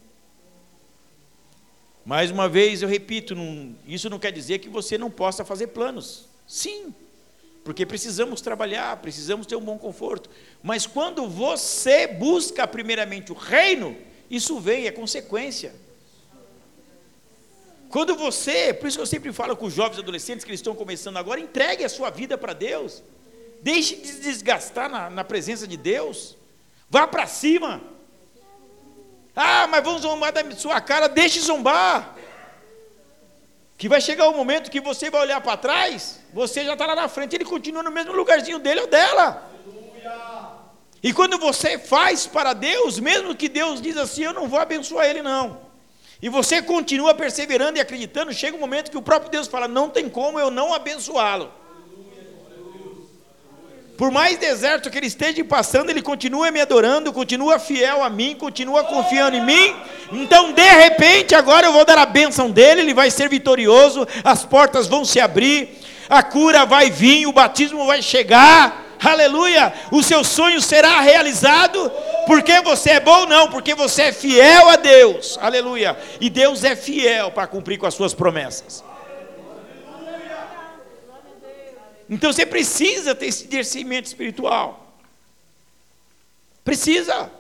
[2.06, 3.36] Mais uma vez eu repito,
[3.88, 6.28] isso não quer dizer que você não possa fazer planos.
[6.48, 6.94] Sim,
[7.64, 10.30] porque precisamos trabalhar, precisamos ter um bom conforto.
[10.62, 13.98] Mas quando você busca primeiramente o reino,
[14.32, 15.76] isso vem, é consequência.
[17.90, 20.74] Quando você, por isso que eu sempre falo com os jovens adolescentes que eles estão
[20.74, 23.04] começando agora, entregue a sua vida para Deus.
[23.62, 26.38] Deixe de se desgastar na, na presença de Deus.
[26.90, 27.82] Vá para cima.
[29.36, 32.16] Ah, mas vamos zombar da sua cara, deixe zombar.
[33.78, 36.86] Que vai chegar o um momento que você vai olhar para trás, você já está
[36.86, 39.52] lá na frente, ele continua no mesmo lugarzinho dele ou dela.
[41.04, 45.08] E quando você faz para Deus, mesmo que Deus diz assim, eu não vou abençoar
[45.08, 45.60] ele não.
[46.22, 49.90] E você continua perseverando e acreditando, chega um momento que o próprio Deus fala, não
[49.90, 51.52] tem como eu não abençoá-lo.
[53.98, 58.36] Por mais deserto que ele esteja passando, ele continua me adorando, continua fiel a mim,
[58.36, 59.76] continua confiando em mim.
[60.12, 64.44] Então, de repente, agora eu vou dar a bênção dele, ele vai ser vitorioso, as
[64.44, 65.70] portas vão se abrir,
[66.10, 71.92] a cura vai vir, o batismo vai chegar aleluia, o seu sonho será realizado,
[72.28, 76.76] porque você é bom, não, porque você é fiel a Deus, aleluia, e Deus é
[76.76, 78.84] fiel para cumprir com as suas promessas.
[82.10, 84.96] Então você precisa ter esse discernimento espiritual,
[86.64, 87.32] precisa.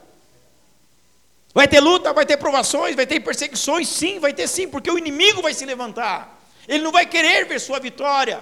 [1.53, 4.97] Vai ter luta, vai ter provações, vai ter perseguições, sim, vai ter sim, porque o
[4.97, 6.39] inimigo vai se levantar.
[6.67, 8.41] Ele não vai querer ver sua vitória.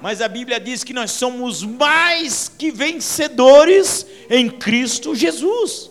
[0.00, 5.90] Mas a Bíblia diz que nós somos mais que vencedores em Cristo Jesus.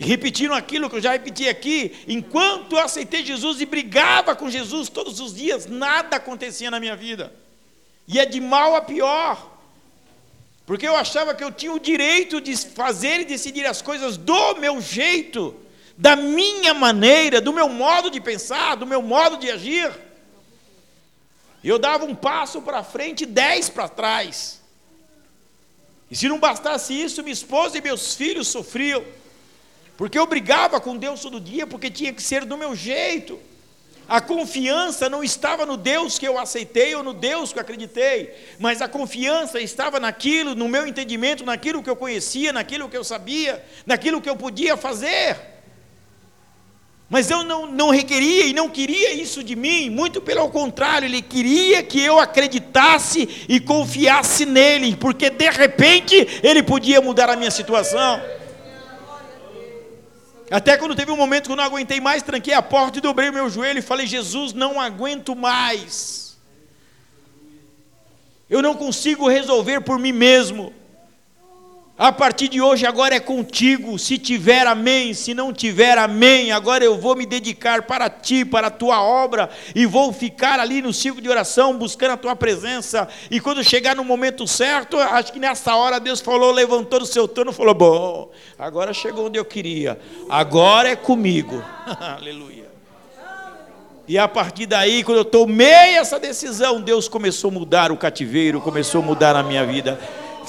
[0.00, 4.88] Repetindo aquilo que eu já repeti aqui, enquanto eu aceitei Jesus e brigava com Jesus
[4.88, 7.32] todos os dias, nada acontecia na minha vida.
[8.06, 9.58] E é de mal a pior.
[10.64, 14.54] Porque eu achava que eu tinha o direito de fazer e decidir as coisas do
[14.56, 15.56] meu jeito,
[15.96, 19.90] da minha maneira, do meu modo de pensar, do meu modo de agir.
[21.62, 24.60] Eu dava um passo para frente e dez para trás.
[26.10, 29.04] E se não bastasse isso, minha esposa e meus filhos sofriam.
[29.96, 33.38] Porque eu brigava com Deus todo dia, porque tinha que ser do meu jeito.
[34.08, 38.34] A confiança não estava no Deus que eu aceitei ou no Deus que eu acreditei,
[38.58, 43.04] mas a confiança estava naquilo, no meu entendimento, naquilo que eu conhecia, naquilo que eu
[43.04, 45.57] sabia, naquilo que eu podia fazer.
[47.10, 51.22] Mas eu não, não requeria e não queria isso de mim, muito pelo contrário, ele
[51.22, 57.50] queria que eu acreditasse e confiasse nele, porque de repente ele podia mudar a minha
[57.50, 58.20] situação.
[60.50, 63.30] Até quando teve um momento que eu não aguentei mais, tranquei a porta e dobrei
[63.30, 66.36] o meu joelho e falei: Jesus, não aguento mais.
[68.48, 70.72] Eu não consigo resolver por mim mesmo.
[71.98, 73.98] A partir de hoje, agora é contigo.
[73.98, 75.12] Se tiver, amém.
[75.12, 76.52] Se não tiver, amém.
[76.52, 80.80] Agora eu vou me dedicar para ti, para a tua obra, e vou ficar ali
[80.80, 83.08] no ciclo de oração, buscando a tua presença.
[83.28, 87.26] E quando chegar no momento certo, acho que nessa hora Deus falou, levantou do seu
[87.26, 89.98] trono, falou: Bom, agora chegou onde eu queria.
[90.30, 91.64] Agora é comigo.
[91.98, 92.68] Aleluia.
[94.06, 98.60] E a partir daí, quando eu tomei essa decisão, Deus começou a mudar o cativeiro,
[98.60, 99.98] começou a mudar a minha vida.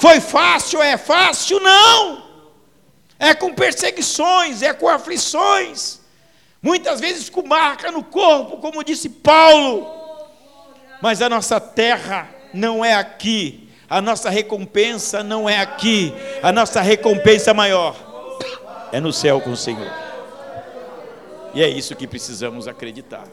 [0.00, 0.82] Foi fácil?
[0.82, 1.60] É fácil?
[1.60, 2.22] Não.
[3.18, 6.00] É com perseguições, é com aflições,
[6.62, 9.86] muitas vezes com marca no corpo, como disse Paulo.
[11.02, 16.80] Mas a nossa terra não é aqui, a nossa recompensa não é aqui, a nossa
[16.80, 17.94] recompensa maior
[18.92, 19.92] é no céu com o Senhor.
[21.52, 23.26] E é isso que precisamos acreditar.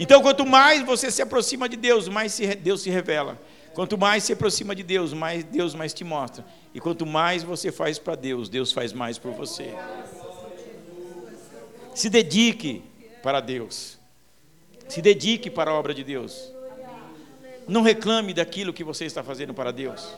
[0.00, 3.38] Então, quanto mais você se aproxima de Deus, mais Deus se revela.
[3.76, 6.42] Quanto mais se aproxima de Deus, mais Deus mais te mostra.
[6.72, 9.74] E quanto mais você faz para Deus, Deus faz mais por você.
[11.94, 12.82] Se dedique
[13.22, 13.98] para Deus.
[14.88, 16.50] Se dedique para a obra de Deus.
[17.68, 20.08] Não reclame daquilo que você está fazendo para Deus.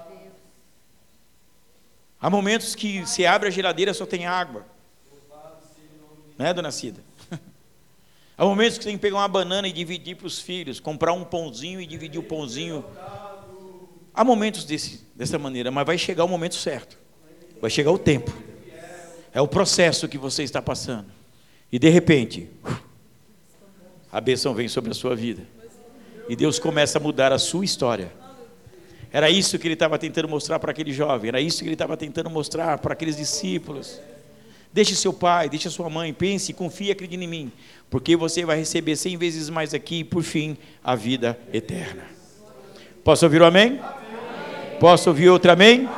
[2.21, 4.65] Há momentos que você abre a geladeira só tem água.
[6.39, 7.03] Não é, dona Cida?
[8.39, 11.13] Há momentos que você tem que pegar uma banana e dividir para os filhos, comprar
[11.13, 12.85] um pãozinho e dividir o pãozinho
[14.19, 16.99] Há momentos desse, dessa maneira, mas vai chegar o momento certo.
[17.61, 18.33] Vai chegar o tempo.
[19.33, 21.07] É o processo que você está passando.
[21.71, 22.51] E de repente,
[24.11, 25.47] a bênção vem sobre a sua vida.
[26.29, 28.13] E Deus começa a mudar a sua história.
[29.13, 31.97] Era isso que ele estava tentando mostrar para aquele jovem, era isso que ele estava
[31.97, 34.01] tentando mostrar para aqueles discípulos.
[34.73, 37.53] Deixe seu pai, deixe sua mãe, pense, confie, acredite em mim,
[37.89, 42.03] porque você vai receber cem vezes mais aqui e por fim a vida eterna.
[43.05, 43.79] Posso ouvir o amém?
[43.79, 43.98] amém.
[44.81, 45.89] Posso ouvir outra amém?
[45.89, 45.91] amém?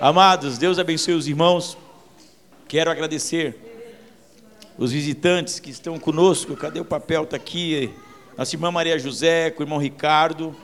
[0.00, 1.76] Amados, Deus abençoe os irmãos.
[2.66, 3.54] Quero agradecer
[4.78, 6.56] os visitantes que estão conosco.
[6.56, 7.24] Cadê o papel?
[7.24, 7.92] Está aqui.
[8.34, 10.56] Nossa irmã Maria José, com o irmão Ricardo,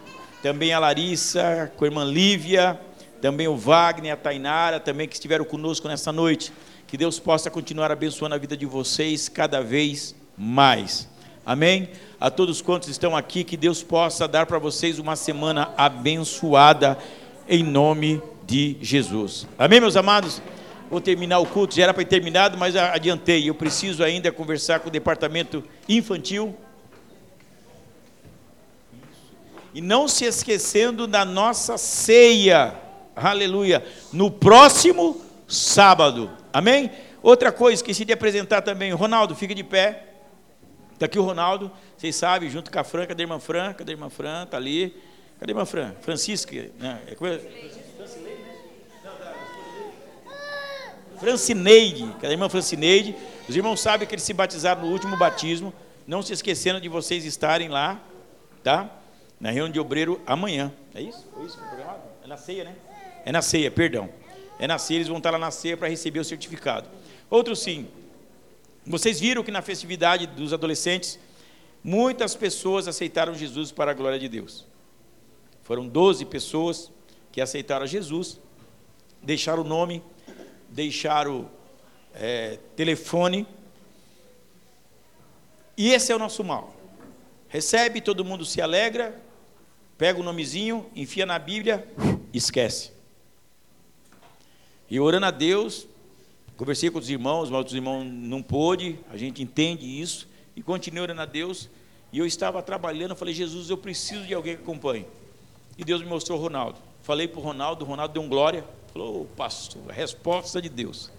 [0.43, 2.81] também a Larissa, com a irmã Lívia,
[3.21, 6.51] também o Wagner, a Tainara, também que estiveram conosco nessa noite.
[6.87, 11.07] Que Deus possa continuar abençoando a vida de vocês cada vez mais.
[11.45, 11.91] Amém?
[12.23, 16.97] A todos quantos estão aqui, que Deus possa dar para vocês uma semana abençoada,
[17.49, 19.45] em nome de Jesus.
[19.59, 20.41] Amém, meus amados?
[20.89, 23.51] Vou terminar o culto, já era para ter terminado, mas adiantei.
[23.51, 26.55] Eu preciso ainda conversar com o departamento infantil.
[29.75, 32.77] E não se esquecendo da nossa ceia,
[33.17, 36.89] aleluia, no próximo sábado, amém?
[37.21, 40.11] Outra coisa, esqueci de apresentar também, Ronaldo, fica de pé.
[41.03, 41.69] Está aqui o Ronaldo,
[42.03, 43.73] vocês sabem, junto com a Fran, cadê a irmã Fran?
[43.75, 44.43] Cadê a irmã Fran?
[44.43, 44.93] Está ali.
[45.39, 45.95] Cadê a irmã Fran?
[46.01, 47.01] Francisca, né?
[47.07, 47.15] É.
[51.21, 53.15] Francineide, cadê a irmã Francineide?
[53.49, 55.73] Os irmãos sabem que eles se batizaram no último batismo,
[56.05, 58.03] não se esquecendo de vocês estarem lá,
[58.65, 58.91] tá?
[59.39, 60.73] Na reunião de obreiro amanhã.
[60.97, 61.25] É isso?
[61.41, 62.03] É isso que é programado?
[62.25, 62.75] É na ceia, né?
[63.25, 64.09] É na ceia, perdão.
[64.59, 66.89] É na ceia, eles vão estar lá na ceia para receber o certificado.
[67.31, 67.87] Outro sim,
[68.85, 71.17] vocês viram que na festividade dos adolescentes,
[71.83, 74.67] muitas pessoas aceitaram Jesus para a glória de Deus.
[75.63, 76.91] Foram 12 pessoas
[77.31, 78.41] que aceitaram Jesus,
[79.23, 80.03] deixaram o nome,
[80.69, 81.49] deixaram
[82.15, 83.47] é, telefone.
[85.77, 86.75] E esse é o nosso mal.
[87.49, 89.21] Recebe, todo mundo se alegra,
[89.97, 91.87] pega o nomezinho, enfia na Bíblia,
[92.33, 92.93] esquece.
[94.91, 95.87] E orando a Deus,
[96.63, 101.03] Conversei com os irmãos, mas os irmãos não pôde, a gente entende isso, e continuei
[101.03, 101.69] orando a Deus.
[102.13, 105.07] E eu estava trabalhando, falei, Jesus, eu preciso de alguém que acompanhe.
[105.79, 106.79] E Deus me mostrou o Ronaldo.
[107.03, 108.65] Falei para o Ronaldo, o Ronaldo deu um glória.
[108.93, 111.11] Falou, oh, pastor, a resposta de Deus.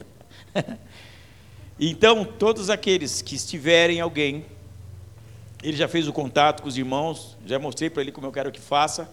[1.79, 4.45] então, todos aqueles que estiverem alguém,
[5.63, 8.51] ele já fez o contato com os irmãos, já mostrei para ele como eu quero
[8.51, 9.11] que faça.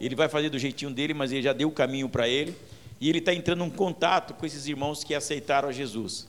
[0.00, 2.54] Ele vai fazer do jeitinho dele, mas ele já deu o caminho para ele
[3.00, 6.28] e ele está entrando em contato com esses irmãos que aceitaram a Jesus.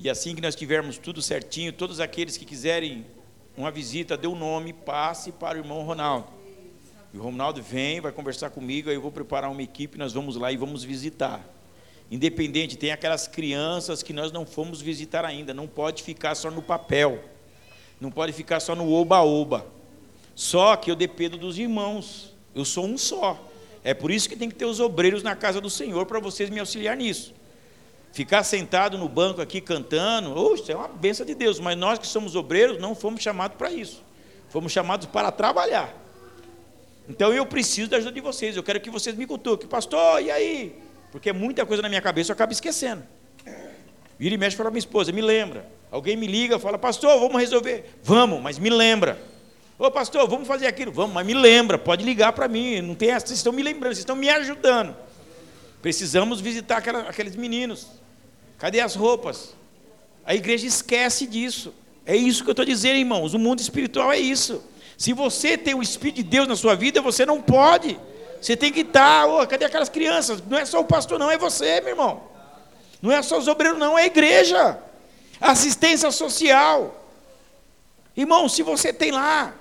[0.00, 3.04] E assim que nós tivermos tudo certinho, todos aqueles que quiserem
[3.56, 6.28] uma visita, dê o um nome, passe para o irmão Ronaldo.
[7.12, 10.36] E o Ronaldo vem, vai conversar comigo, aí eu vou preparar uma equipe, nós vamos
[10.36, 11.44] lá e vamos visitar.
[12.10, 16.62] Independente, tem aquelas crianças que nós não fomos visitar ainda, não pode ficar só no
[16.62, 17.22] papel,
[18.00, 19.66] não pode ficar só no oba-oba.
[20.34, 23.36] Só que eu dependo dos irmãos, eu sou um só.
[23.82, 26.48] É por isso que tem que ter os obreiros na casa do Senhor para vocês
[26.48, 27.34] me auxiliar nisso.
[28.12, 31.98] Ficar sentado no banco aqui cantando, oh, isso é uma benção de Deus, mas nós
[31.98, 34.02] que somos obreiros não fomos chamados para isso.
[34.48, 35.94] Fomos chamados para trabalhar.
[37.08, 38.56] Então eu preciso da ajuda de vocês.
[38.56, 39.68] Eu quero que vocês me cutuquem.
[39.68, 40.78] Pastor, e aí?
[41.10, 43.02] Porque muita coisa na minha cabeça eu acabo esquecendo.
[44.18, 45.66] Vira e mexe para minha esposa, me lembra.
[45.90, 47.98] Alguém me liga, fala, pastor, vamos resolver.
[48.02, 49.18] Vamos, mas me lembra.
[49.78, 50.92] Ô pastor, vamos fazer aquilo.
[50.92, 52.82] Vamos, mas me lembra, pode ligar para mim.
[52.82, 54.94] Não tem essa, vocês estão me lembrando, vocês estão me ajudando.
[55.80, 57.86] Precisamos visitar aquela, aqueles meninos.
[58.58, 59.54] Cadê as roupas?
[60.24, 61.72] A igreja esquece disso.
[62.04, 63.34] É isso que eu estou dizendo, irmãos.
[63.34, 64.62] O mundo espiritual é isso.
[64.96, 67.98] Se você tem o Espírito de Deus na sua vida, você não pode.
[68.40, 69.26] Você tem que estar.
[69.26, 70.42] Oh, cadê aquelas crianças?
[70.46, 72.22] Não é só o pastor, não, é você, meu irmão.
[73.00, 74.78] Não é só os obreiros, não, é a igreja.
[75.40, 77.04] Assistência social.
[78.16, 79.54] Irmão, se você tem lá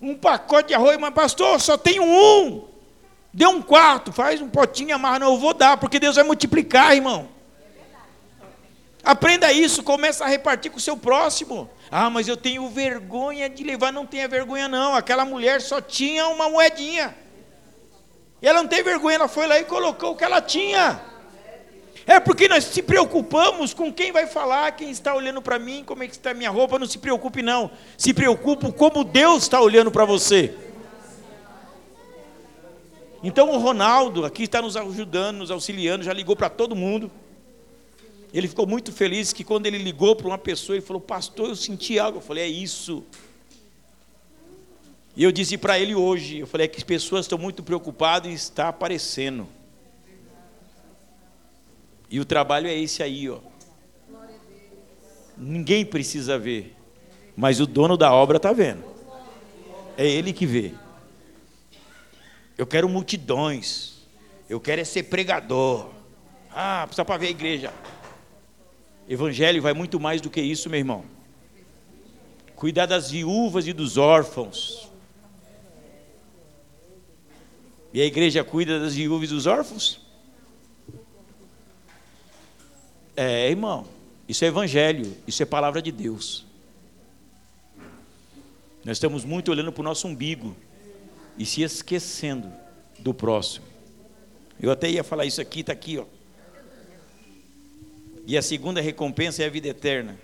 [0.00, 2.73] um pacote de arroz, mas pastor, só tenho um.
[3.34, 6.94] Dê um quarto, faz um potinho, amarra, não, eu vou dar, porque Deus vai multiplicar,
[6.94, 7.28] irmão.
[9.02, 11.68] Aprenda isso, começa a repartir com o seu próximo.
[11.90, 14.94] Ah, mas eu tenho vergonha de levar, não tenha vergonha não.
[14.94, 17.12] Aquela mulher só tinha uma moedinha.
[18.40, 21.00] E ela não tem vergonha, ela foi lá e colocou o que ela tinha.
[22.06, 26.04] É porque nós se preocupamos com quem vai falar, quem está olhando para mim, como
[26.04, 26.78] é que está a minha roupa.
[26.78, 27.68] Não se preocupe, não.
[27.98, 30.54] Se preocupe como Deus está olhando para você.
[33.24, 37.10] Então o Ronaldo aqui está nos ajudando, nos auxiliando, já ligou para todo mundo.
[38.34, 41.56] Ele ficou muito feliz que quando ele ligou para uma pessoa, ele falou: Pastor, eu
[41.56, 42.18] senti algo.
[42.18, 43.02] Eu falei: É isso.
[45.16, 48.30] E eu disse para ele hoje: Eu falei: É que as pessoas estão muito preocupadas
[48.30, 49.48] e está aparecendo.
[52.10, 53.38] E o trabalho é esse aí, ó.
[55.34, 56.76] Ninguém precisa ver,
[57.34, 58.84] mas o dono da obra está vendo.
[59.96, 60.74] É ele que vê.
[62.56, 63.94] Eu quero multidões.
[64.48, 65.90] Eu quero é ser pregador.
[66.50, 67.72] Ah, precisa para ver a igreja.
[69.08, 71.04] Evangelho vai muito mais do que isso, meu irmão.
[72.54, 74.88] Cuidar das viúvas e dos órfãos.
[77.92, 80.00] E a igreja cuida das viúvas e dos órfãos?
[83.16, 83.86] É, irmão.
[84.28, 86.46] Isso é evangelho, isso é palavra de Deus.
[88.84, 90.56] Nós estamos muito olhando para o nosso umbigo
[91.38, 92.52] e se esquecendo
[92.98, 93.66] do próximo.
[94.60, 96.04] Eu até ia falar isso aqui, está aqui, ó.
[98.26, 100.18] E a segunda recompensa é a vida eterna.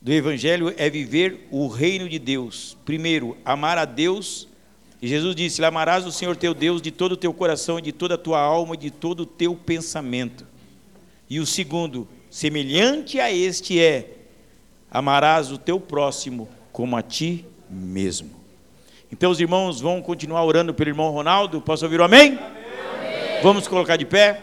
[0.00, 2.76] Do Evangelho é viver o reino de Deus.
[2.84, 4.46] Primeiro, amar a Deus.
[5.02, 8.14] E Jesus disse: Amarás o Senhor teu Deus de todo o teu coração, de toda
[8.14, 10.46] a tua alma e de todo o teu pensamento.
[11.28, 14.10] E o segundo, semelhante a este é:
[14.88, 18.30] amarás o teu próximo como a ti mesmo.
[19.10, 21.58] Então os irmãos vão continuar orando pelo irmão Ronaldo.
[21.58, 22.38] Posso ouvir o amém?
[22.38, 23.42] amém.
[23.42, 24.42] Vamos colocar de pé.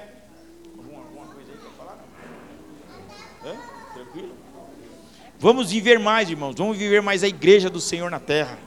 [5.37, 6.55] Vamos viver mais, irmãos.
[6.57, 8.57] Vamos viver mais a igreja do Senhor na terra.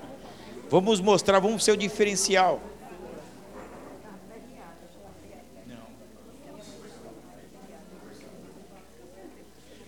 [0.70, 2.60] Vamos mostrar, vamos ser o diferencial.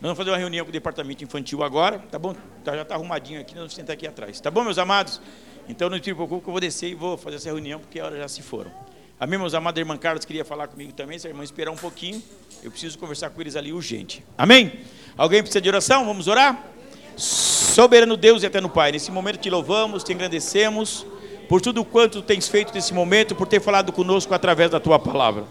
[0.00, 2.32] Nós vamos fazer uma reunião com o departamento infantil agora, tá bom?
[2.62, 4.40] Tá, já está arrumadinho aqui, nós vamos sentar aqui atrás.
[4.40, 5.20] Tá bom, meus amados?
[5.68, 8.04] Então não se preocupe que eu vou descer e vou fazer essa reunião, porque a
[8.04, 8.70] hora já se foram.
[9.18, 9.76] Amém, meus amados?
[9.76, 12.22] A irmã Carlos queria falar comigo também, se a irmã esperar um pouquinho,
[12.62, 14.24] eu preciso conversar com eles ali urgente.
[14.38, 14.72] Amém?
[15.16, 16.06] Alguém precisa de oração?
[16.06, 16.64] Vamos orar?
[17.16, 21.04] Soberano Deus e eterno Pai, nesse momento te louvamos, te engrandecemos
[21.48, 25.44] por tudo quanto tens feito nesse momento, por ter falado conosco através da tua palavra.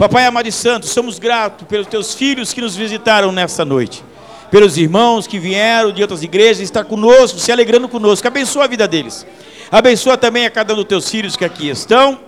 [0.00, 4.02] Papai amado e santo, somos gratos pelos teus filhos que nos visitaram nesta noite,
[4.50, 8.26] pelos irmãos que vieram de outras igrejas estar conosco, se alegrando conosco.
[8.26, 9.26] Abençoa a vida deles.
[9.70, 12.18] Abençoa também a cada um dos teus filhos que aqui estão.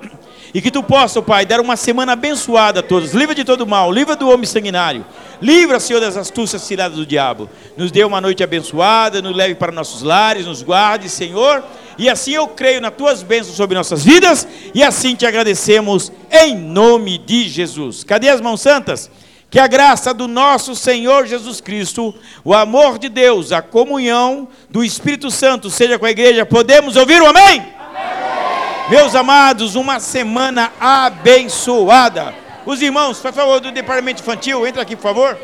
[0.55, 3.13] E que tu possa, Pai, dar uma semana abençoada a todos.
[3.13, 5.05] Livra de todo mal, livra do homem sanguinário.
[5.41, 7.49] Livra, Senhor, das astúcias tiradas do diabo.
[7.77, 11.65] Nos dê uma noite abençoada, nos leve para nossos lares, nos guarde, Senhor
[11.99, 16.57] e assim eu creio nas tuas bênçãos sobre nossas vidas, e assim te agradecemos em
[16.57, 18.05] nome de Jesus.
[18.05, 19.11] Cadê as mãos santas?
[19.51, 24.83] Que a graça do nosso Senhor Jesus Cristo, o amor de Deus, a comunhão do
[24.83, 26.47] Espírito Santo seja com a igreja.
[26.47, 27.63] Podemos ouvir o amém.
[28.93, 32.35] Meus amados, uma semana abençoada.
[32.67, 35.39] Os irmãos, por favor, do departamento infantil, entra aqui, por favor.